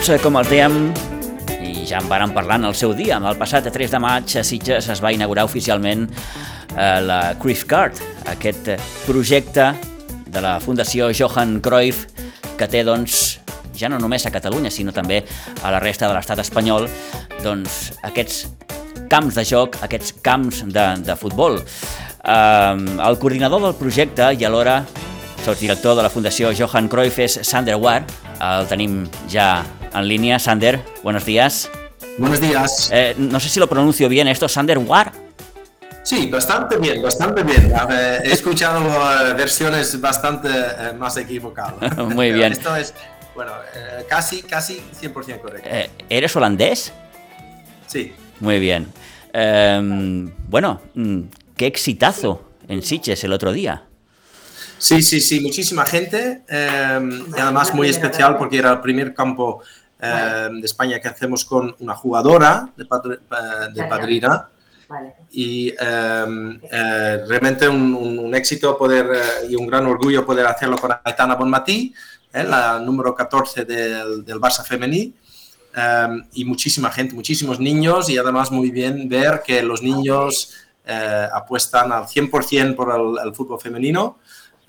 [0.00, 0.76] Doncs, com els dèiem,
[1.60, 4.42] i ja en vàrem parlar en el seu dia, el passat 3 de maig a
[4.46, 7.98] Sitges es va inaugurar oficialment eh, la Cruyff Card,
[8.32, 8.70] aquest
[9.04, 9.66] projecte
[10.24, 12.06] de la Fundació Johan Cruyff
[12.56, 13.40] que té, doncs,
[13.76, 15.18] ja no només a Catalunya, sinó també
[15.60, 16.88] a la resta de l'estat espanyol,
[17.44, 18.46] doncs, aquests
[19.12, 21.60] camps de joc, aquests camps de, de futbol.
[21.60, 24.78] Eh, el coordinador del projecte i alhora
[25.44, 28.08] sotsdirector de la Fundació Johan Cruyff és Sander Ward,
[28.40, 29.50] el tenim ya
[29.92, 30.38] en línea.
[30.38, 31.70] Sander, buenos días.
[32.18, 32.90] Buenos días.
[32.92, 35.12] Eh, no sé si lo pronuncio bien esto, Sander War.
[36.02, 37.72] Sí, bastante bien, bastante bien.
[38.24, 41.96] he escuchado eh, versiones bastante eh, más equivocadas.
[42.14, 42.52] Muy bien.
[42.52, 42.94] Esto es,
[43.34, 43.52] bueno,
[44.08, 45.68] casi, casi 100% correcto.
[46.08, 46.92] ¿Eres holandés?
[47.86, 48.12] Sí.
[48.40, 48.88] Muy bien.
[49.32, 51.20] Em, bueno, mm,
[51.56, 53.84] qué exitazo en Sitges el otro día.
[54.78, 59.62] Sí, sí, sí, muchísima gente, em, y además muy especial porque era el primer campo
[60.00, 64.48] em, de España que hacemos con una jugadora de, de padrina.
[65.30, 70.90] Y em, eh, realmente un, éxito poder eh, y un gran orgullo poder hacerlo con
[71.04, 71.94] Aitana Bonmatí,
[72.32, 75.14] eh, la número 14 del, del Barça femení.
[76.32, 80.52] y muchísima gente, muchísimos niños y además muy bien ver que los niños
[81.32, 82.88] apuestan al 100% por
[83.24, 84.18] el fútbol femenino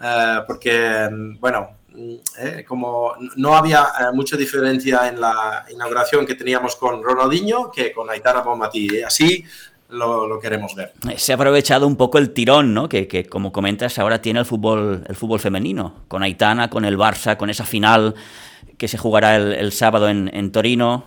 [0.03, 6.77] eh, porque, bueno, eh, como no había eh, mucha diferencia en la inauguración que teníamos
[6.77, 9.01] con Ronaldinho que con Aitana Bonmatí.
[9.01, 9.43] Así
[9.89, 10.93] lo, queremos ver.
[11.17, 12.87] Se ha aprovechado un poco el tirón, ¿no?
[12.87, 17.35] Que, como comentas ahora tiene el fútbol, el fútbol femenino, con Aitana, con el Barça,
[17.35, 18.15] con esa final
[18.77, 21.05] que se jugará el, sábado en, Torino.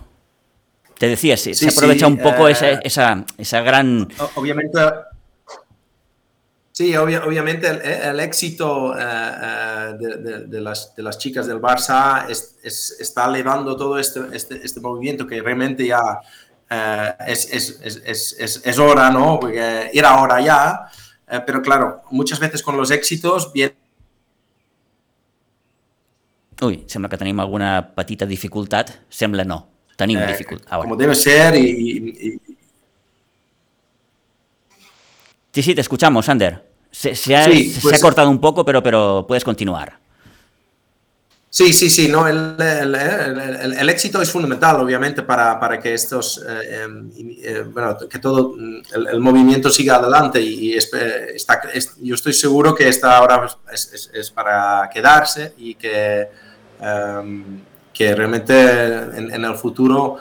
[0.99, 4.07] Te decía, se, se aprovecha un poco esa, esa, esa gran...
[4.35, 4.79] Obviamente
[6.75, 9.93] Sí, obviamente el, éxito eh, eh,
[10.45, 16.19] de, las, chicas del Barça está elevando todo este, este, este, movimiento que realmente ya
[16.69, 19.39] eh, es, hora, ¿no?
[19.39, 20.91] Porque era hora ya,
[21.45, 23.75] pero claro, muchas veces con los éxitos viene...
[26.59, 28.87] Uy, sembla que tenemos alguna patita dificultad.
[29.07, 30.81] Sembla no, tenim dificultad.
[30.81, 32.37] Como debe ser y
[35.55, 36.65] Sí, sí, te escuchamos, Ander.
[36.91, 37.45] Se, ha,
[37.81, 39.97] pues cortado un poco, pero, pero puedes continuar.
[41.49, 47.09] Sí, sí, sí, no, el, éxito es fundamental, obviamente, para, que estos, eh, em,
[47.41, 51.61] eh, bueno, que todo el, movimiento siga adelante y, está,
[52.01, 56.27] yo estoy seguro que esta ahora es, para quedarse y que,
[56.81, 57.61] em,
[57.93, 58.53] que realmente
[59.15, 60.17] en, el futuro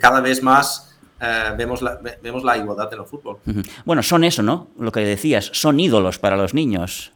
[0.00, 0.87] cada vez más
[1.20, 3.38] eh, vemos, la, vemos la igualdad en el fútbol.
[3.84, 4.68] Bueno, son eso, ¿no?
[4.78, 7.12] Lo que decías, son ídolos para los niños.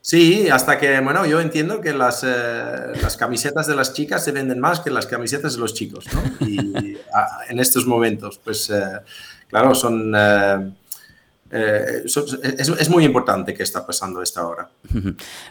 [0.00, 4.32] Sí, hasta que, bueno, yo entiendo que las, eh, las camisetas de las chicas se
[4.32, 6.46] venden más que las camisetas de los chicos, ¿no?
[6.46, 6.96] Y
[7.48, 9.00] en estos momentos, pues, eh,
[9.48, 10.14] claro, son
[11.50, 14.68] eh, es, muy importante que está pasando esta hora.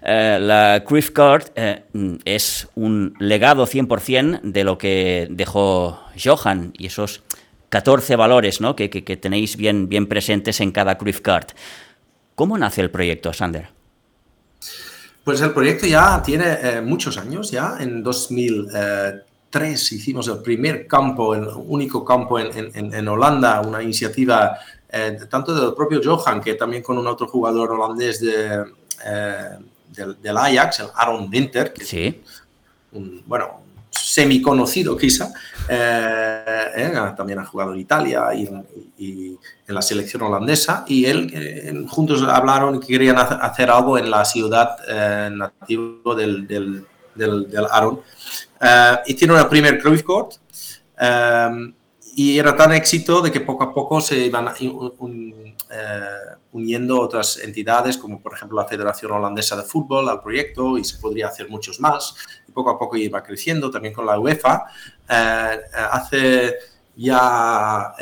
[0.03, 1.83] Eh, la Cruyff Card eh,
[2.23, 7.23] es un legado 100% de lo que dejó Johan y esos
[7.69, 8.75] 14 valores ¿no?
[8.75, 11.47] que, tenéis bien, bien presentes en cada Cruyff Card.
[12.35, 13.69] ¿Cómo nace el proyecto, Sander?
[15.23, 18.03] Pues el proyecto ya tiene muchos años, ya en
[19.51, 24.57] 2003 hicimos el primer campo, el único campo en, en Holanda, una iniciativa
[24.89, 28.63] eh, tanto del propio Johan, que también con un otro jugador holandés de,
[29.05, 29.57] eh,
[29.89, 32.23] del, Ajax, el Aaron Winter, que sí.
[32.93, 33.61] un, bueno,
[33.91, 35.33] semi conocido quizá,
[35.67, 38.47] eh, también ha jugado en Italia y,
[39.67, 44.77] en la selección holandesa, y él juntos hablaron que querían hacer algo en la ciudad
[45.29, 47.99] nativa del, del, del, Aaron.
[49.05, 50.35] Y tiene una primer Cruyff Court,
[52.17, 56.01] y era tan éxito de que poco a poco se iban eh,
[56.51, 60.97] uniendo otras entidades, como por ejemplo la Federación Holandesa de Fútbol al proyecto, y se
[60.97, 62.15] podría hacer muchos más.
[62.47, 64.65] Y poco a poco iba creciendo también con la UEFA.
[65.07, 65.59] Eh,
[65.91, 66.55] hace
[66.95, 67.93] ya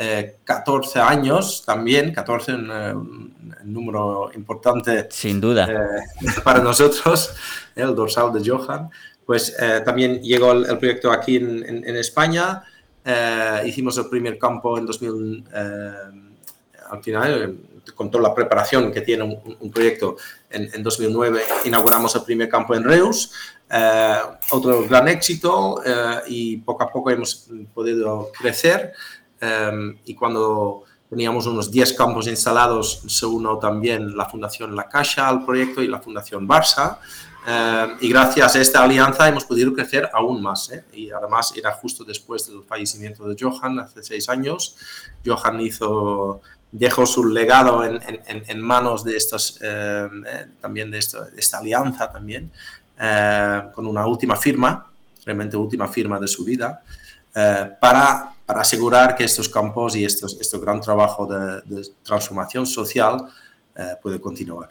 [0.44, 5.08] 14 años también, 14 un, un número importante.
[5.10, 5.68] Sin duda.
[6.42, 7.34] para nosotros,
[7.74, 8.88] el dorsal de Johan.
[9.26, 12.62] Pues también llegó el, proyecto aquí en, España.
[13.64, 15.44] hicimos el primer campo en 2000
[16.90, 17.58] al final,
[17.94, 20.16] con toda la preparación que tiene un, proyecto,
[20.50, 23.32] en, 2009 inauguramos el primer campo en Reus,
[23.70, 24.16] eh,
[24.50, 28.92] otro gran éxito eh, y poco a poco hemos podido crecer
[29.40, 35.28] eh, y cuando teníamos unos 10 campos instalados se unió también la Fundación La Caixa
[35.28, 36.98] al proyecto y la Fundación Barça
[38.00, 40.70] y gracias a esta alianza hemos podido crecer aún más.
[40.92, 44.76] Y además era justo después del fallecimiento de Johan, hace seis años.
[45.24, 46.40] Johan hizo
[46.72, 52.10] dejó su legado en, en, manos de estos, eh, eh, también de, esto, esta alianza
[52.10, 52.50] también,
[53.00, 54.86] eh, con una última firma,
[55.24, 56.82] realmente última firma de su vida,
[57.32, 63.26] para, para, asegurar que estos campos y estos, este gran trabajo de, transformación social
[64.00, 64.70] puede continuar.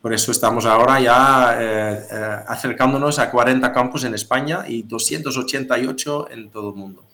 [0.00, 6.70] Por eso estamos ahora ya acercándonos a 40 campos en España y 288 en todo
[6.70, 7.04] el mundo.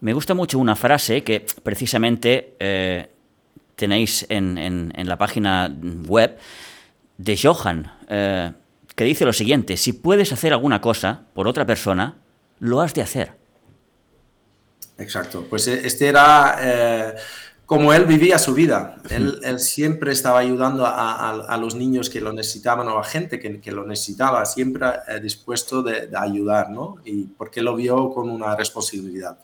[0.00, 3.10] Me gusta mucho una frase que precisamente eh,
[3.76, 5.70] tenéis en, la página
[6.06, 6.38] web
[7.18, 8.52] de Johan, eh,
[8.96, 12.16] que dice lo siguiente, si puedes hacer alguna cosa por otra persona,
[12.60, 13.32] lo has de hacer.
[14.96, 17.14] Exacto, pues eh, este era
[17.70, 18.96] como él vivía su vida.
[19.10, 23.86] Él, siempre estaba ayudando a, los niños que lo necesitaban o a gente que, lo
[23.86, 26.96] necesitaba, siempre eh, dispuesto de, ayudar, ¿no?
[27.04, 29.38] Y porque lo vio con una responsabilidad.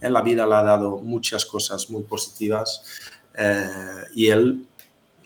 [0.00, 2.80] En la vida le ha dado muchas cosas muy positivas
[3.34, 3.68] eh,
[4.14, 4.66] y él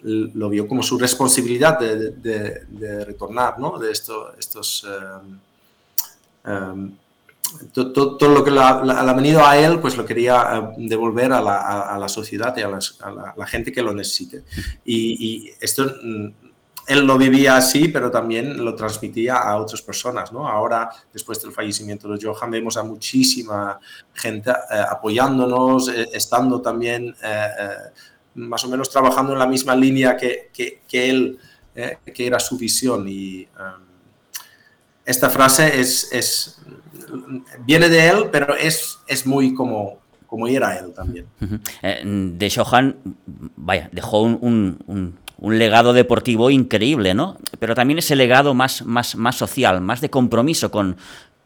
[0.03, 3.79] lo vio como su responsabilidad de, retornar, ¿no?
[3.79, 4.85] De esto, estos...
[6.45, 6.91] Eh,
[7.73, 12.09] todo, lo que le ha, venido a él, pues lo quería eh, devolver a la,
[12.09, 14.45] sociedad y a, la, gente que lo necesite.
[14.85, 16.27] Y, esto, mm,
[16.87, 20.33] él lo vivía así, pero también lo transmitía a otras personas.
[20.33, 20.49] ¿no?
[20.49, 23.79] Ahora, después del fallecimiento de Johan, vemos a muchísima
[24.15, 27.15] gente eh, apoyándonos, eh, estando también
[28.35, 31.39] más o menos trabajando en la misma línea que, que, él,
[31.75, 33.07] que era su visión.
[33.09, 33.47] Y
[35.05, 36.61] esta frase es, es
[37.65, 41.27] viene de él, pero es, es muy como, como era él también.
[41.83, 42.97] Eh, de Johan,
[43.57, 47.37] vaya, dejó un, legado deportivo increíble, ¿no?
[47.59, 50.97] Pero también ese legado más, más, más social, más de compromiso con,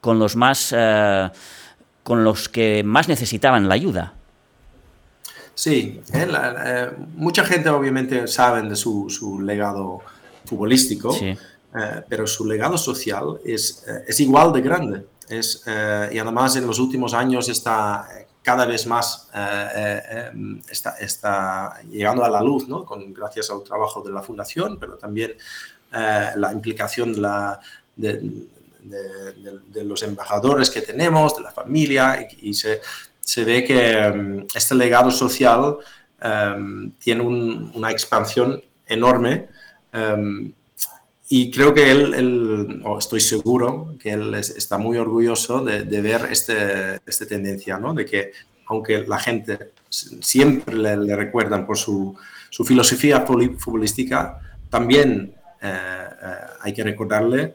[0.03, 1.31] con los más eh,
[2.03, 4.13] con los que más necesitaban la ayuda.
[5.55, 10.01] Sí, eh, mucha gente obviamente sabe de su, su legado
[10.45, 11.17] futbolístico,
[12.09, 15.07] pero su legado social es, es igual de grande.
[15.29, 20.31] Es, eh, y además en los últimos años está eh, cada vez más eh,
[20.69, 22.85] está, está, llegando a la luz, ¿no?
[22.85, 25.35] Con, gracias al trabajo de la Fundación, pero también
[25.93, 27.61] la implicación de, la,
[27.95, 28.49] de,
[28.83, 32.81] de, los embajadores que tenemos, de la familia, y, se,
[33.21, 35.79] se, ve que mm, este legado social
[36.99, 39.49] tiene una expansión enorme.
[41.29, 47.01] Y creo que él, o estoy seguro que él está muy orgulloso de, ver este,
[47.07, 47.95] esta tendencia, ¿no?
[47.95, 48.33] de que
[48.67, 52.17] aunque la gente siempre le, recuerdan por su,
[52.51, 57.55] su, filosofía futbolística, también eh, eh, hay que recordarle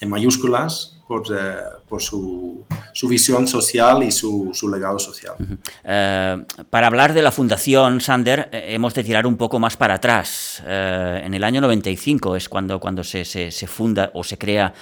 [0.00, 1.56] en mayúsculas por, eh,
[1.88, 5.34] por su, su, visión social y su, su legado social.
[5.82, 9.94] Eh, para hablar de la Fundación Sander, eh, hemos de tirar un poco más para
[9.94, 10.62] atrás.
[10.64, 14.72] en el año 95 es cuando, cuando se, se, se funda o se crea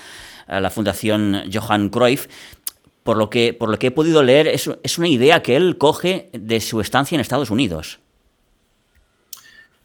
[0.49, 2.27] la Fundación Johan Cruyff.
[3.05, 5.79] Por lo que, por lo que he podido leer, es, es una idea que él
[5.79, 8.01] coge de su estancia en Estados Unidos.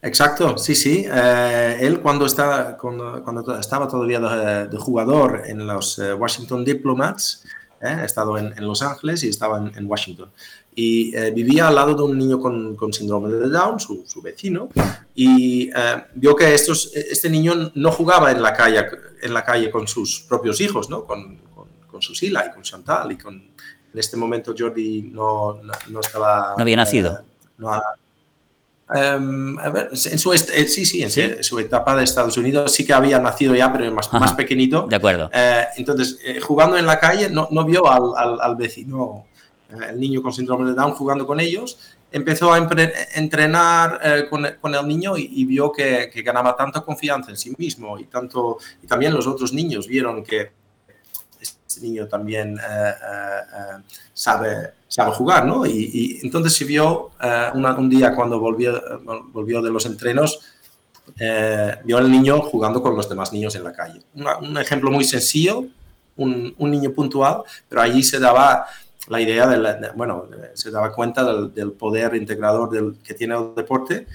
[0.04, 1.06] Exacto, sí, sí.
[1.10, 7.42] Eh, él cuando estaba, cuando, estaba todavía de, jugador en los eh, Washington Diplomats,
[7.80, 10.30] eh, ha estado en, Los Ángeles y estaba en, Washington.
[10.74, 14.68] Y vivía al lado de un niño con, síndrome de Down, su, vecino,
[15.14, 15.70] y
[16.14, 18.84] vio que estos, este niño no jugaba en la calle,
[19.22, 21.04] en la calle con sus propios hijos, ¿no?
[21.04, 23.12] con, con, con Susila y con Chantal.
[23.12, 26.54] Y con, en este momento Jordi no, no, estaba...
[26.56, 27.22] No había nacido.
[27.56, 27.80] no,
[28.92, 32.84] Em, a ver, en su, eh, sí, sí, en su etapa de Estados Unidos sí
[32.84, 34.86] que había nacido ya, pero más, más pequeñito.
[34.88, 35.30] De acuerdo.
[35.32, 39.24] Eh, entonces, eh, jugando en la calle, no, no vio al, al, vecino,
[39.88, 41.78] el niño con síndrome de Down, jugando con ellos.
[42.12, 42.58] Empezó a
[43.14, 47.98] entrenar con, con, el niño y, vio que, que, ganaba tanta confianza en sí mismo
[47.98, 50.52] y, tanto, y también los otros niños vieron que
[51.40, 52.56] este niño también
[54.12, 55.66] sabe sabe jugar, ¿no?
[55.66, 57.10] Y, entonces se vio
[57.54, 58.80] un día cuando volvió,
[59.32, 60.38] volvió de los entrenos,
[61.84, 64.02] vio al niño jugando con los demás niños en la calle.
[64.14, 65.64] un ejemplo muy sencillo,
[66.16, 68.66] un, un, niño puntual, pero allí se daba
[69.08, 74.06] la idea de, bueno, se daba cuenta del, poder integrador del, que tiene el deporte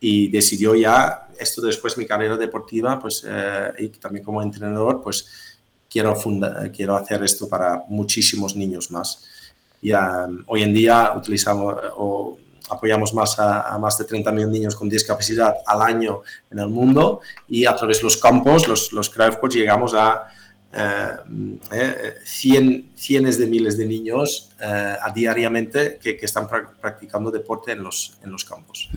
[0.00, 5.60] y decidió ya, esto después mi carrera deportiva, pues, eh, y también como entrenador, pues
[5.90, 6.16] quiero,
[6.74, 9.28] quiero hacer esto para muchísimos niños más.
[9.82, 12.38] Y hoy en día utilizamos o
[12.70, 17.66] apoyamos más a, más de 30.000 niños con discapacidad al año en el mundo y
[17.66, 19.12] a través de los campos, los, los
[19.50, 20.28] llegamos a
[20.74, 21.08] eh,
[21.70, 27.72] eh, cien, cientos de miles de niños eh, a diariamente que, que, están practicando deporte
[27.72, 28.88] en los, en los campos.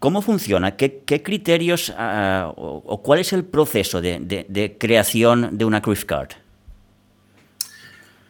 [0.00, 0.76] ¿Cómo funciona?
[0.76, 6.04] ¿Qué, criterios uh, o, cuál es el proceso de, de, de creación de una Cruyff
[6.04, 6.32] Card?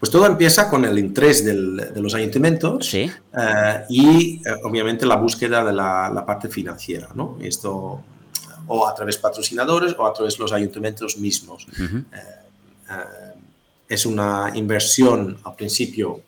[0.04, 3.10] Pues todo empieza con el interés del, de los ayuntamientos ¿Sí?
[3.32, 3.38] uh,
[3.88, 7.08] y uh, obviamente la búsqueda de la, la parte financiera.
[7.14, 7.38] ¿no?
[7.40, 8.02] Esto
[8.66, 11.66] o a través de patrocinadores o a través de los ayuntamientos mismos.
[11.68, 12.04] Uh -huh.
[12.12, 13.34] eh,
[13.88, 16.20] es una inversión al principio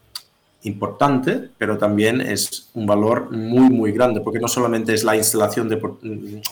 [0.62, 5.68] importante, pero también es un valor muy, muy grande, porque no solamente es la instalación
[5.68, 5.76] de,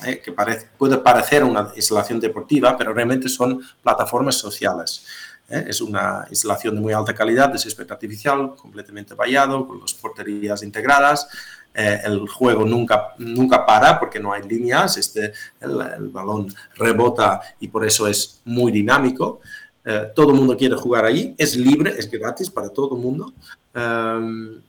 [0.06, 5.04] eh, que parece, puede parecer una instalación deportiva, pero realmente son plataformas sociales.
[5.48, 5.64] ¿Eh?
[5.68, 10.62] Es una instalación de muy alta calidad, de césped artificial, completamente vallado, con las porterías
[10.62, 11.28] integradas,
[11.74, 17.40] eh, el juego nunca, nunca para porque no hay líneas, este, el, el balón rebota
[17.58, 19.40] y por eso es muy dinámico.
[19.84, 23.32] Eh, todo el mundo quiere jugar allí, es libre, es gratis para todo el mundo.
[23.74, 24.60] Um,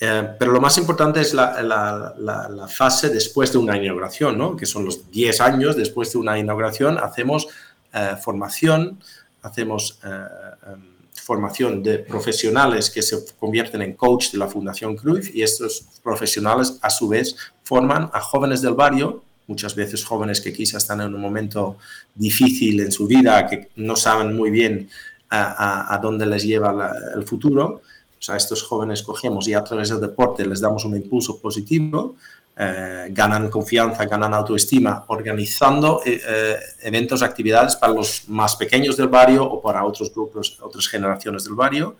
[0.00, 4.36] eh, pero lo más importante es la, la, la, la, fase después de una inauguración,
[4.36, 4.56] ¿no?
[4.56, 7.48] que son los 10 años después de una inauguración, hacemos
[7.92, 8.98] eh, formación,
[9.44, 15.42] hacemos um, formación de profesionales que se convierten en coach de la Fundación Cruyff y
[15.42, 20.82] estos profesionales a su vez forman a jóvenes del barrio, muchas veces jóvenes que quizás
[20.82, 21.76] están en un momento
[22.14, 24.88] difícil en su vida, que no saben muy bien
[25.30, 27.82] a, dónde les lleva el futuro.
[28.18, 32.16] O sea, estos jóvenes cogemos y a través del deporte les damos un impulso positivo
[32.56, 39.08] eh, ganan confianza, ganan autoestima, organizando eh, eh, eventos, actividades para los más pequeños del
[39.08, 41.96] barrio o para otros grupos, otras generaciones del barrio,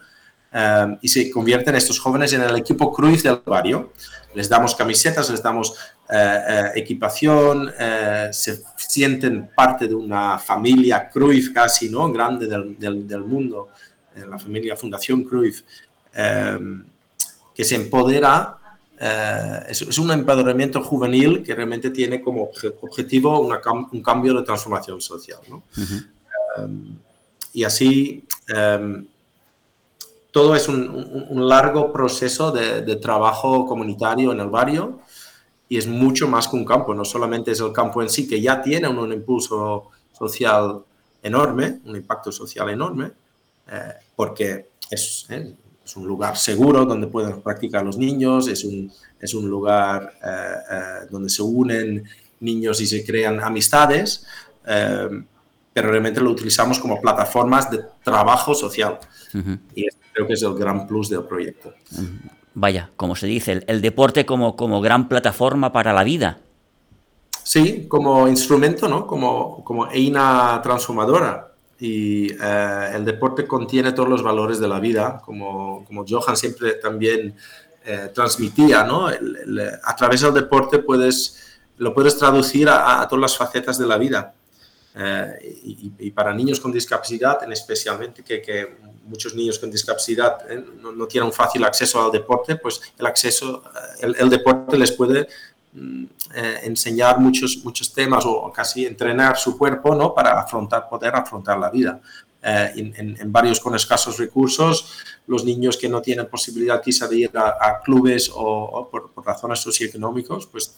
[0.53, 3.93] eh, y se convierten estos jóvenes en el equipo Cruyff del barrio.
[4.35, 5.75] Les damos camisetas, les damos
[6.09, 7.73] eh, eh, equipación,
[8.31, 12.11] se sienten parte de una familia Cruyff casi, ¿no?
[12.13, 13.69] Grande del, del, del mundo,
[14.29, 15.63] la familia Fundación Cruyff,
[16.13, 18.59] que se empodera
[18.99, 23.61] eh, es, es, un empoderamiento juvenil que realmente tiene como objetivo una,
[23.91, 25.41] un cambio de transformación social.
[25.49, 25.57] ¿no?
[25.77, 26.65] Uh -huh.
[26.65, 26.99] um,
[27.53, 28.25] y así,
[28.55, 29.07] um,
[30.31, 35.01] todo es un, un, un largo proceso de, de, trabajo comunitario en el barrio
[35.69, 38.41] y es mucho más que un campo, no solamente es el campo en sí, que
[38.41, 40.83] ya tiene un, un impulso social
[41.23, 43.13] enorme, un impacto social enorme,
[43.69, 48.91] eh, porque es, eh, es un lugar seguro donde pueden practicar los niños, es un,
[49.21, 52.05] es un lugar eh, eh, donde se unen
[52.41, 54.27] niños y se crean amistades,
[54.67, 55.09] eh,
[55.73, 58.99] pero realmente lo utilizamos como plataformas de trabajo social.
[59.35, 59.59] Uh -huh.
[59.75, 61.75] Y creo que es el gran plus del proyecto.
[61.93, 62.31] Uh -huh.
[62.55, 66.39] Vaya, como se dice, el, el, deporte como, como gran plataforma para la vida.
[67.43, 69.07] Sí, como instrumento, ¿no?
[69.07, 75.21] Como, como EINA transformadora y eh, el deporte contiene todos los valores de la vida,
[75.25, 77.35] como, como Johan siempre también
[77.85, 79.11] eh, transmitía, ¿no?
[79.11, 83.79] El, el, a través del deporte puedes, lo puedes traducir a, a todas las facetas
[83.79, 84.35] de la vida.
[84.97, 90.49] Eh, y, y, para niños con discapacidad, en especialmente que, que muchos niños con discapacidad
[90.49, 93.65] eh, no, no, tienen fácil acceso al deporte, pues el acceso,
[94.01, 95.27] el, el deporte les puede
[95.77, 100.15] eh, enseñar muchos, muchos temas o casi entrenar su cuerpo ¿no?
[100.15, 102.01] para afrontar, poder afrontar la vida.
[102.47, 107.17] Eh, en, en, varios con escasos recursos, los niños que no tienen posibilidad quizá de
[107.17, 110.77] ir a, a clubes o, o por, por, razones socioeconómicas, pues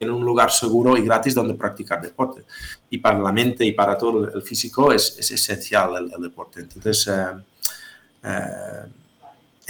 [0.00, 2.44] tienen un lugar seguro y gratis donde practicar deporte.
[2.90, 6.60] Y para la mente y para todo el físico es, es esencial el, el, deporte.
[6.60, 7.10] Entonces,
[8.22, 8.86] eh,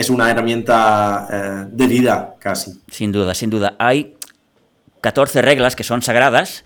[0.01, 2.81] es una herramienta eh, de vida casi.
[2.91, 3.77] Sin duda, sin duda.
[3.79, 4.17] Hay
[5.03, 6.65] 14 reglas que son sagradas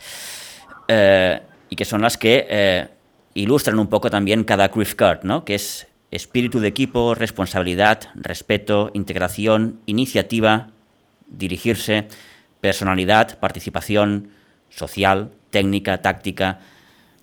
[0.86, 2.88] eh, y que son las que eh,
[3.34, 5.44] ilustran un poco también cada Cruyff Card, ¿no?
[5.44, 10.68] que es espíritu de equipo, responsabilidad, respeto, integración, iniciativa,
[11.26, 12.06] dirigirse,
[12.60, 14.28] personalidad, participación
[14.68, 16.60] social, técnica, táctica,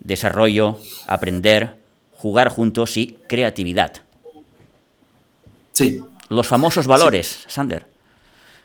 [0.01, 0.77] desarrollo,
[1.07, 1.77] aprender,
[2.11, 4.03] jugar juntos y creatividad.
[5.71, 6.03] Sí.
[6.29, 7.85] Los famosos valores, Sander.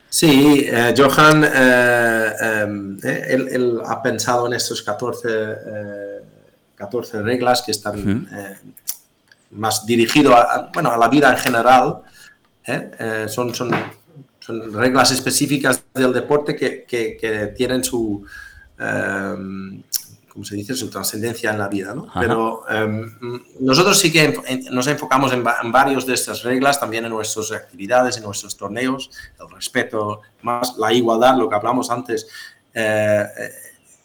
[0.08, 5.28] Sí, eh, Johan, eh, em, él, ha pensado en estos 14,
[6.76, 8.28] 14 reglas que están
[9.50, 12.02] más dirigidos a, bueno, a la vida en general.
[13.28, 13.70] son, son,
[14.38, 18.24] son reglas específicas del deporte que, que tienen su,
[20.36, 21.94] como se dice, su trascendencia en la vida.
[21.94, 22.08] ¿no?
[22.20, 23.10] Pero em,
[23.60, 24.38] nosotros sí que
[24.70, 29.48] nos enfocamos en, varios de estas reglas, también en nuestras actividades, en nuestros torneos, el
[29.48, 32.26] respeto, más la igualdad, lo que hablamos antes,
[32.74, 33.50] eh, eh,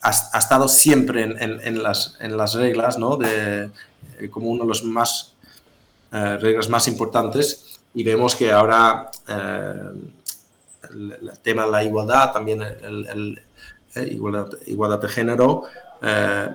[0.04, 3.18] ha, estado siempre en, las, en las reglas, ¿no?
[3.18, 3.70] de,
[4.18, 5.34] eh, como uno de los más
[6.12, 13.42] reglas más importantes y vemos que ahora el, tema de la igualdad, también el,
[13.96, 15.64] igualdad, igualdad de género,
[16.02, 16.50] eh,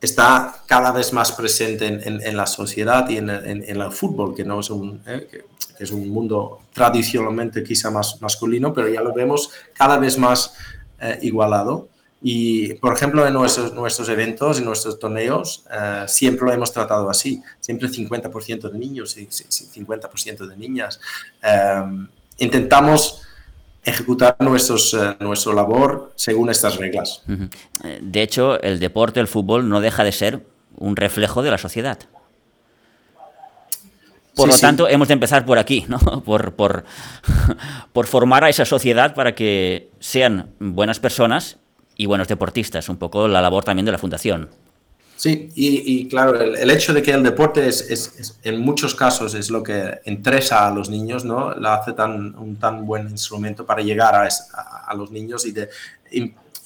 [0.00, 4.68] está cada vez más presente en, la sociedad y en, el fútbol, que no es
[4.68, 5.44] un, eh, que,
[5.82, 10.54] es un mundo tradicionalmente quizá más masculino, pero ya lo vemos cada vez más
[11.00, 11.88] eh, igualado.
[12.20, 15.64] Y, por ejemplo, en nuestros, nuestros eventos, en nuestros torneos,
[16.06, 17.42] siempre lo hemos tratado así.
[17.60, 21.00] Siempre 50% de niños y 50% de niñas.
[22.38, 23.23] intentamos
[23.84, 27.22] ejecutar nuestros, eh, nuestro labor según estas reglas.
[28.00, 31.98] De hecho, el deporte, el fútbol, no deja de ser un reflejo de la sociedad.
[34.34, 35.98] Por lo tanto, hemos de empezar por aquí, ¿no?
[36.24, 36.84] por, por,
[37.92, 41.58] por formar a esa sociedad para que sean buenas personas
[41.96, 44.50] y buenos deportistas, un poco la labor también de la Fundación.
[45.16, 49.62] Sí, y, claro, el, hecho de que el deporte es, en muchos casos es lo
[49.62, 51.54] que interesa a los niños, ¿no?
[51.54, 54.28] La hace tan, un tan buen instrumento para llegar a,
[54.86, 55.70] a, los niños y de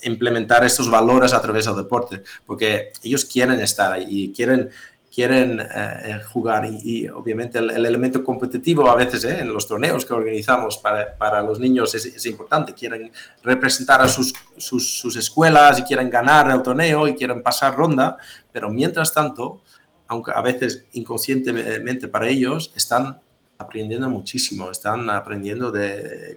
[0.02, 4.70] implementar estos valores a través del deporte, porque ellos quieren estar ahí y quieren
[5.18, 10.14] quieren eh, jugar y, obviamente el, elemento competitivo a veces eh, en los torneos que
[10.14, 13.10] organizamos para, para los niños es, es, importante, quieren
[13.42, 18.16] representar a sus, sus, sus, escuelas y quieren ganar el torneo y quieren pasar ronda,
[18.52, 19.62] pero mientras tanto,
[20.06, 23.18] aunque a veces inconscientemente para ellos, están
[23.58, 26.36] aprendiendo muchísimo, están aprendiendo de,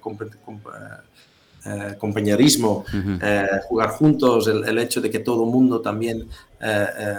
[1.64, 2.86] eh, compañerismo,
[3.22, 6.28] eh, jugar juntos, el, hecho de que todo el mundo también
[6.60, 7.18] eh,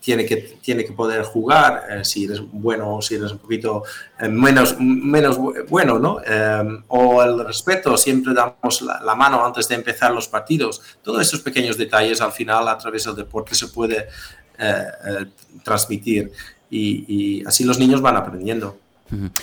[0.00, 3.82] tiene, que, tiene que poder jugar, si eres bueno o si eres un poquito
[4.30, 6.18] menos, menos bueno, ¿no?
[6.86, 10.80] O el respeto, siempre damos la, mano antes de empezar los partidos.
[11.02, 14.06] Todos esos pequeños detalles al final a través del deporte se puede
[15.64, 16.30] transmitir
[16.70, 18.78] y así los niños van aprendiendo.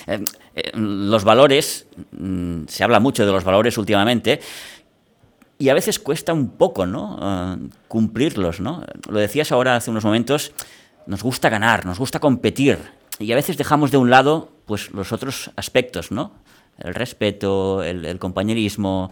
[0.08, 0.24] Eh,
[0.56, 4.40] eh, los valores, mm, se habla mucho de los valores últimamente,
[5.58, 7.20] y a veces cuesta un poco, ¿no?
[7.22, 8.84] Eh, cumplirlos, ¿no?
[9.10, 10.52] Lo decías ahora hace unos momentos,
[11.08, 12.80] nos gusta ganar, nos gusta competir,
[13.20, 16.34] y a veces dejamos de un lado, pues, los otros aspectos, ¿no?
[16.78, 19.12] El respeto, el, compañerismo,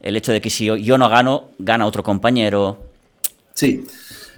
[0.00, 2.86] el hecho de que si yo no gano, gana otro compañero.
[3.52, 3.84] Sí,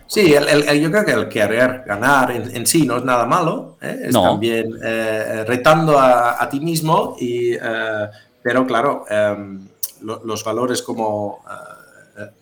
[0.08, 4.04] Sí, el, yo creo que el querer ganar en, sí no es nada malo, ¿eh?
[4.04, 8.08] es también eh, retando a, ti mismo, y, eh,
[8.42, 9.68] pero claro, em,
[10.00, 11.44] los valores como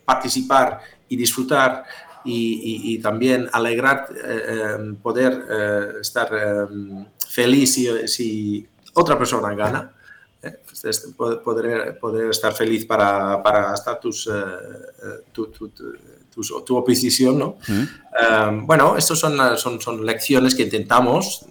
[0.04, 1.84] participar y disfrutar
[2.24, 7.74] y, también alegrar, em, poder estar em, feliz
[8.06, 9.92] si, otra persona gana,
[11.16, 14.28] poder, poder, estar feliz para, para estar tus,
[15.32, 17.56] tu, tu, oposición, ¿no?
[17.68, 21.46] Em, bueno, estas son, son, son, lecciones que intentamos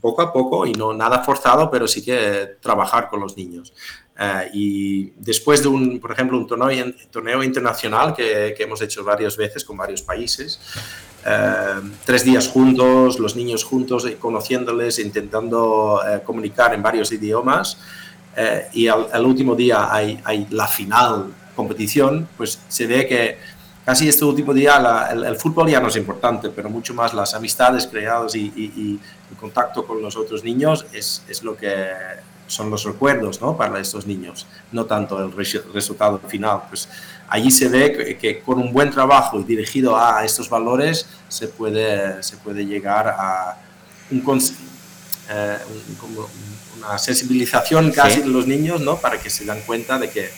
[0.00, 3.72] poco a poco y no nada forzado, pero sí que trabajar con los niños.
[4.18, 9.02] Eh, y después de un, por ejemplo, un torneo, torneo internacional que, que, hemos hecho
[9.02, 10.60] varias veces con varios países,
[12.04, 17.78] tres días juntos, los niños juntos, conociéndoles, intentando eh, comunicar en varios idiomas,
[18.36, 23.38] eh, y al, último día hay, hay la final competición, pues se ve que
[23.84, 27.86] casi este último día el, fútbol ya no es importante, pero mucho más las amistades
[27.86, 31.88] creadas y, el contacto con los otros niños es, es, lo que
[32.48, 33.56] son los recuerdos ¿no?
[33.56, 36.62] para estos niños, no tanto el resultado final.
[36.68, 36.88] Pues
[37.28, 42.22] allí se ve que, con un buen trabajo y dirigido a estos valores se puede,
[42.22, 43.56] se puede llegar a
[44.10, 44.40] un,
[45.30, 45.58] eh,
[46.80, 48.96] una sensibilización casi de los niños ¿no?
[48.98, 50.30] para que se dan cuenta de que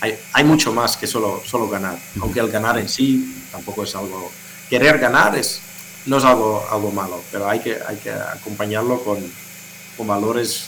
[0.00, 4.30] hay, mucho más que solo, solo ganar, aunque el ganar en sí tampoco es algo...
[4.68, 5.60] Querer ganar es,
[6.06, 9.18] no es algo, algo malo, pero hay que, hay que acompañarlo con,
[9.96, 10.66] con valores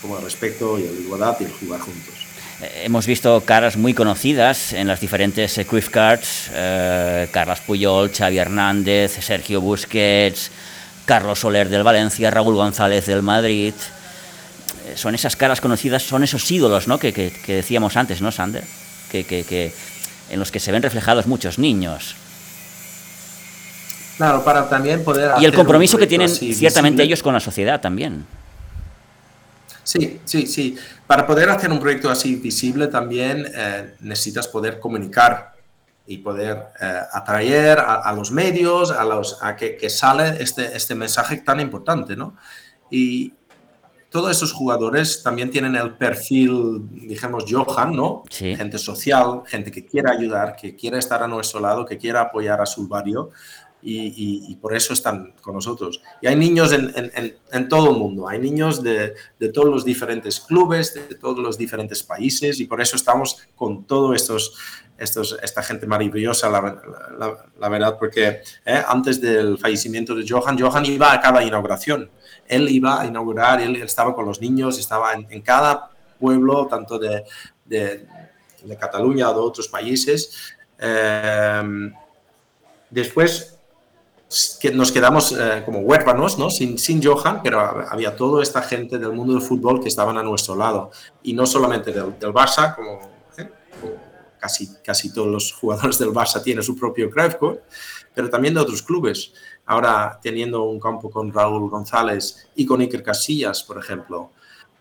[0.00, 2.14] como el respeto y la igualdad y el jugar juntos.
[2.62, 8.38] Eh, hemos visto caras muy conocidas en las diferentes Quiff Cards, eh, Carlos Puyol, Xavi
[8.38, 10.50] Hernández, Sergio Busquets,
[11.04, 13.74] Carlos Soler del Valencia, Raúl González del Madrid.
[14.96, 16.98] Son esas caras conocidas, son esos ídolos, ¿no?
[16.98, 18.64] Que, que, decíamos antes, ¿no, Sander?
[19.10, 19.72] Que, que,
[20.30, 22.14] en los que se ven reflejados muchos niños.
[24.16, 25.32] Claro, para también poder...
[25.40, 28.26] Y el compromiso que tienen ciertamente ellos con la sociedad también.
[29.84, 30.76] Sí, sí, sí.
[31.06, 35.54] Para poder hacer un proyecto así visible también eh, necesitas poder comunicar
[36.06, 40.94] y poder eh, atraer a, los medios, a, los, a que, que, sale este, este
[40.94, 42.36] mensaje tan importante, ¿no?
[42.90, 43.32] Y
[44.10, 48.22] todos esos jugadores también tienen el perfil, digamos, Johan, ¿no?
[48.30, 52.60] Gente social, gente que quiere ayudar, que quiere estar a nuestro lado, que quiere apoyar
[52.60, 53.30] a su barrio
[53.82, 56.00] y, por eso están con nosotros.
[56.20, 56.92] Y hay niños en,
[57.52, 61.56] en, todo el mundo, hay niños de, de, todos los diferentes clubes, de todos los
[61.56, 64.54] diferentes países y por eso estamos con todos estos,
[64.98, 66.80] estos, esta gente maravillosa, la,
[67.58, 72.10] la, verdad, porque eh, antes del fallecimiento de Johan, Johan iba a cada inauguración.
[72.48, 77.24] Él iba a inaugurar, él, estaba con los niños, estaba en, cada pueblo, tanto de,
[77.64, 78.06] de,
[78.78, 80.54] Cataluña o de otros países.
[80.78, 81.92] Eh,
[82.90, 83.58] después
[84.74, 86.50] nos quedamos eh, como huérfanos, ¿no?
[86.50, 90.22] Sin, sin Johan, pero había toda esta gente del mundo del fútbol que estaban a
[90.22, 90.90] nuestro lado.
[91.22, 92.74] Y no solamente del, del Barça, ¿eh?
[92.76, 93.00] como,
[94.38, 97.36] casi, casi todos los jugadores del Barça tienen su propio Cruyff
[98.14, 99.32] pero también de otros clubes.
[99.68, 104.30] Ahora, teniendo un campo con Raúl González y con Iker Casillas, por ejemplo,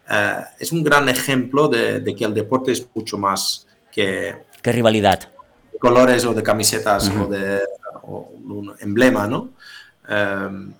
[0.10, 4.36] eh, es un gran ejemplo de, de, que el deporte es mucho más que...
[4.62, 5.32] ¿Qué rivalidad?
[5.80, 7.62] colores o de camisetas o de
[8.04, 9.50] un emblema, ¿no?
[10.08, 10.74] Em,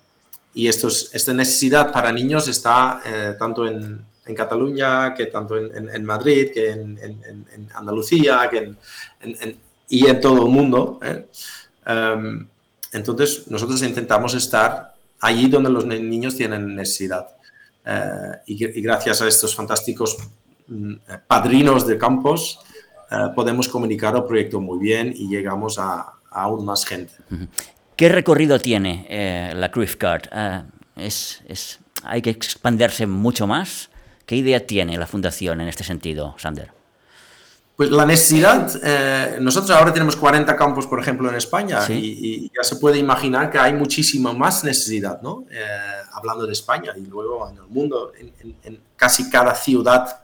[0.54, 5.88] y estos, esta necesidad para niños está eh, tanto en, en, Cataluña, que tanto en,
[5.88, 8.74] en Madrid, que en, Andalucía, que
[9.88, 10.98] y en todo el mundo.
[11.02, 11.26] ¿eh?
[12.92, 17.28] Entonces, nosotros intentamos estar allí donde los niños tienen necesidad.
[17.84, 20.16] Eh, y, y, gracias a estos fantásticos
[20.66, 20.94] mm,
[21.26, 22.60] padrinos de campos,
[23.34, 27.14] podemos comunicar el proyecto muy bien y llegamos a, aún más gente.
[27.96, 30.26] ¿Qué recorrido tiene eh, la Cruyff Card?
[30.32, 30.62] Eh,
[30.96, 33.90] es, es, ¿Hay que expandirse mucho más?
[34.26, 36.77] ¿Qué idea tiene la fundación en este sentido, Sander?
[37.78, 42.64] Pues la necesidad, eh, nosotros ahora tenemos 40 campos, por ejemplo, en España y, ya
[42.64, 45.44] se puede imaginar que hay muchísima más necesidad, ¿no?
[46.12, 48.12] hablando de España y luego en el mundo,
[48.64, 50.22] en, casi cada ciudad,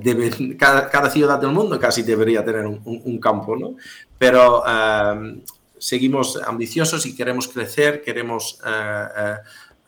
[0.00, 3.76] debe, cada, ciudad del mundo casi debería tener un, un campo, ¿no?
[4.18, 5.42] pero em,
[5.78, 9.36] seguimos ambiciosos y queremos crecer, queremos eh,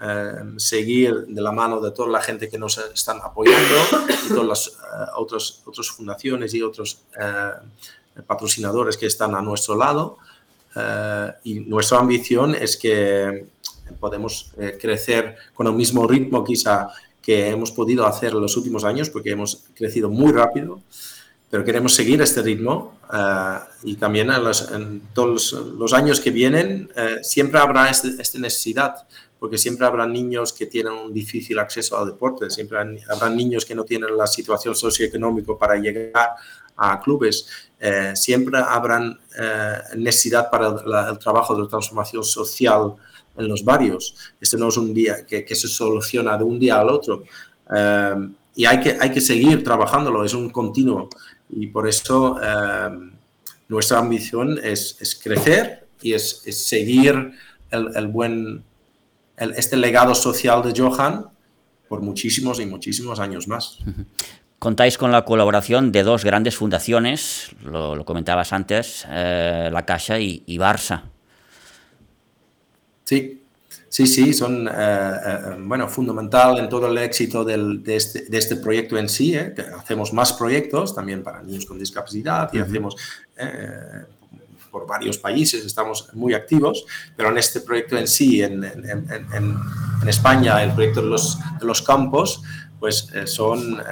[0.00, 3.76] eh, em, seguir de la mano de toda la gente que nos están apoyando
[4.26, 7.02] y todas las eh, otras, otras fundaciones y otros
[8.26, 10.18] patrocinadores que están a nuestro lado.
[11.44, 13.46] y nuestra ambición es que
[13.98, 16.88] podemos crecer con el mismo ritmo quizá
[17.22, 20.80] que hemos podido hacer en los últimos años, porque hemos crecido muy rápido
[21.50, 26.30] pero queremos seguir este ritmo eh, y también en, los, en, todos los años que
[26.30, 29.06] vienen eh, siempre habrá este, esta necesidad,
[29.38, 33.74] porque siempre habrá niños que tienen un difícil acceso al deporte, siempre habrá niños que
[33.74, 36.34] no tienen la situación socioeconómica para llegar
[36.76, 37.46] a clubes,
[37.80, 39.16] eh, siempre habrá
[39.96, 42.94] necesidad para el trabajo de transformación social
[43.36, 44.14] en los barrios.
[44.40, 47.22] Este no es un día que, que se soluciona de un día al otro.
[48.54, 51.08] y hay que, hay que seguir trabajándolo, es un continuo.
[51.50, 53.12] Y por eso em,
[53.68, 57.32] nuestra ambición es, es, crecer y es, es seguir
[57.70, 58.64] el, el buen,
[59.36, 61.26] el, este legado social de Johan
[61.88, 63.78] por muchísimos y muchísimos años más.
[64.58, 70.18] Contáis con la colaboración de dos grandes fundaciones, lo, lo comentabas antes, eh, La Caixa
[70.18, 71.02] y, y Barça.
[73.04, 73.44] Sí,
[73.88, 78.36] Sí, sí, son, eh, eh, bueno, fundamental en todo el éxito del, de, este, de,
[78.36, 79.34] este, proyecto en sí.
[79.34, 79.54] ¿eh?
[79.78, 82.96] hacemos más proyectos también para niños con discapacidad y hacemos
[84.70, 86.84] por varios países, estamos muy activos,
[87.16, 89.56] pero en este proyecto en sí, en, en, en,
[90.02, 92.42] en España, el proyecto de los, de los campos,
[92.78, 93.82] pues son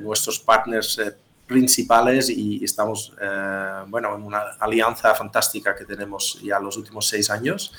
[0.00, 1.00] nuestros partners
[1.46, 3.12] principales y estamos,
[3.88, 7.72] bueno, en una alianza fantástica que tenemos ya los últimos seis años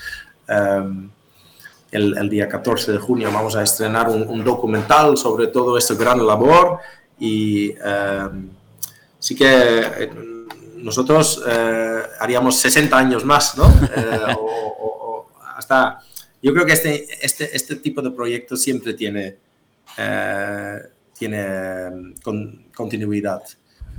[1.92, 6.80] el, día 14 de junio vamos a estrenar un, documental sobre todo esta gran labor
[7.20, 8.30] y eh,
[9.20, 10.12] sí que eh,
[10.76, 13.66] nosotros eh, haríamos 60 años más, ¿no?
[14.38, 16.00] o, hasta,
[16.42, 19.38] yo creo que este, este, este tipo de proyecto siempre tiene,
[21.18, 22.14] tiene
[22.76, 23.42] continuidad,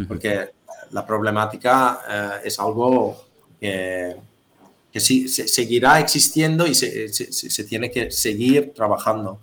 [0.06, 0.50] porque
[0.92, 3.24] la problemática es algo
[3.60, 4.16] que
[5.00, 9.40] se, seguirá existiendo y se, se, tiene que seguir trabajando.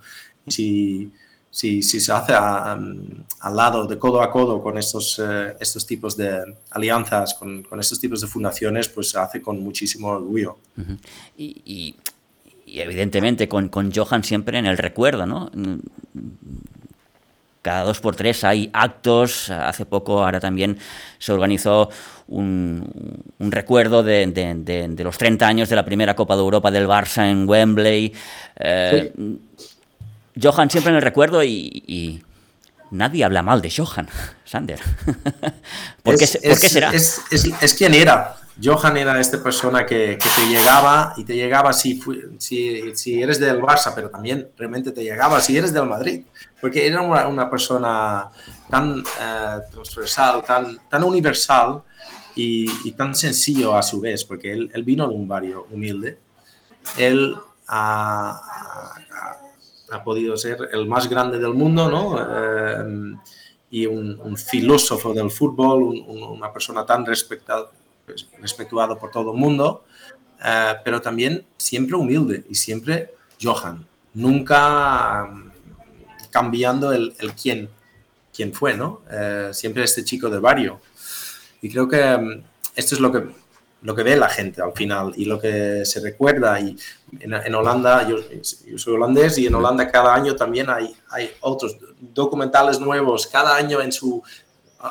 [0.48, 1.12] Si,
[1.50, 6.18] si, si se hace al lado, de codo a codo con estos, eh, estos tipos
[6.18, 6.42] de
[6.72, 10.58] alianzas, con, con, estos tipos de fundaciones, pues se hace con muchísimo orgullo.
[11.38, 11.96] y,
[12.68, 15.50] evidentemente con, con Johan siempre en el recuerdo, ¿no?
[17.66, 19.50] Cada dos por tres hay actos.
[19.50, 20.78] Hace poco, ahora también
[21.18, 21.90] se organizó
[22.28, 26.42] un, un recuerdo de, de, de, de, los 30 años de la primera Copa de
[26.44, 28.14] Europa del Barça en Wembley.
[28.60, 29.12] Eh.
[30.40, 32.22] Johan siempre en el recuerdo y, y,
[32.92, 34.08] nadie habla mal de Johan,
[34.44, 34.80] Sander.
[36.04, 36.92] ¿Por, es, qué, ¿por qué será?
[36.94, 38.36] Es, quien era.
[38.62, 42.02] Johan era esta persona que, te llegaba y te llegaba si,
[42.38, 46.24] si, si, eres del Barça, pero también realmente te llegaba si eres del Madrid,
[46.62, 48.30] porque era una, una persona
[48.70, 51.84] tan eh, transversal, tan, tan universal
[52.34, 56.18] y, tan sencillo a su vez, porque él, vino de un barrio humilde.
[56.98, 57.36] Él
[57.68, 58.42] ha,
[59.92, 62.18] ha, podido ser el más grande del mundo, ¿no?
[62.20, 63.16] Eh,
[63.72, 67.70] y un, filósofo del fútbol, un, una persona tan respetada
[68.06, 69.86] pues, respetuado por todo el mundo,
[70.44, 75.50] eh, pero también siempre humilde y siempre Johan, nunca um,
[76.30, 77.70] cambiando el, el, quién,
[78.34, 79.02] quién fue, ¿no?
[79.10, 80.82] Eh, siempre este chico del barrio.
[81.62, 82.42] Y creo que um,
[82.76, 83.24] esto es lo que,
[83.82, 86.60] lo que ve la gente al final y lo que se recuerda.
[86.60, 86.78] Y
[87.20, 88.18] en, en Holanda, yo,
[88.66, 93.56] yo, soy holandés y en Holanda cada año también hay, hay otros documentales nuevos, cada
[93.56, 94.22] año en su,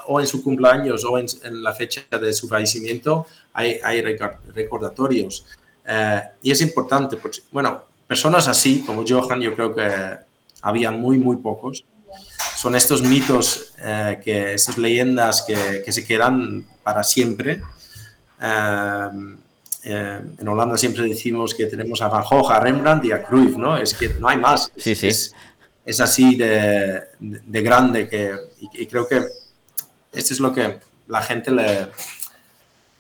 [0.06, 5.46] o en su cumpleaños o en, en, la fecha de su fallecimiento hay, hay recordatorios.
[5.86, 9.88] Eh, y es importante, porque, bueno, personas así como Johan, yo creo que
[10.62, 11.84] había muy, muy pocos.
[12.56, 17.62] Son estos mitos, eh, que, estas leyendas que, que, se quedan para siempre.
[19.86, 23.56] Eh, en Holanda siempre decimos que tenemos a Van Gogh, a Rembrandt y a Cruyff,
[23.56, 23.76] ¿no?
[23.76, 24.72] Es que no hay más.
[24.76, 25.08] Sí, sí.
[25.08, 25.34] Es,
[25.84, 29.20] es así de, de, de grande que, y, y creo que
[30.14, 31.88] esto es lo que la gente le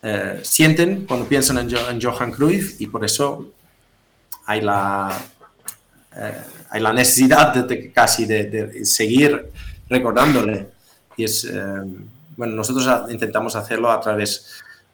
[0.02, 3.52] eh, sienten cuando piensan en, Johan Cruyff y por eso
[4.46, 5.16] hay la,
[6.14, 9.50] eh, hay la necesidad de, casi de, de, seguir
[9.88, 10.68] recordándole.
[11.16, 11.62] Y es, eh,
[12.36, 14.46] bueno, nosotros intentamos hacerlo a través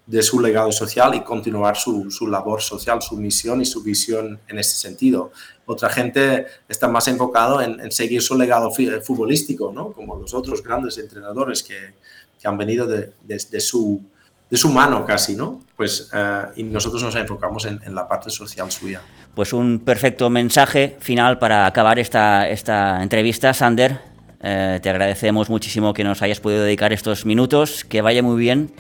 [0.07, 4.41] de su legado social y continuar su, su, labor social, su misión y su visión
[4.49, 5.31] en ese sentido.
[5.67, 9.93] Otra gente está más enfocado en, en seguir su legado futbolístico, ¿no?
[9.93, 11.95] como los otros grandes entrenadores que,
[12.41, 14.03] que han venido de, de, de, su,
[14.49, 15.61] de su mano casi, ¿no?
[15.77, 19.01] Pues, uh, y nosotros nos enfocamos en, en, la parte social suya.
[19.35, 24.01] Pues un perfecto mensaje final para acabar esta, esta entrevista, Sander.
[24.43, 28.73] Eh, te agradecemos muchísimo que nos hayas podido dedicar estos minutos, que vaya muy bien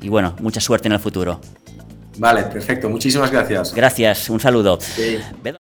[0.00, 1.40] y bueno, mucha suerte en el futuro.
[2.18, 2.88] Vale, perfecto.
[2.88, 3.74] Muchísimas gracias.
[3.74, 4.78] Gracias, un saludo.
[4.80, 5.18] Sí.